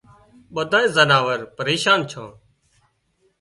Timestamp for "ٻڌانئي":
0.53-0.87